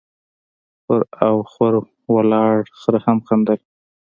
[0.85, 0.99] ،پر
[1.29, 1.79] اخوره
[2.15, 3.59] ولاړ خره هم خندل،